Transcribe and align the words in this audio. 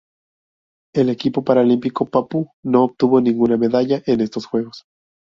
El 0.95 1.09
equipo 1.09 1.43
paralímpico 1.43 2.07
papú 2.09 2.49
no 2.63 2.85
obtuvo 2.85 3.21
ninguna 3.21 3.55
medalla 3.55 4.01
en 4.07 4.21
estos 4.21 4.47
Juegos. 4.47 4.85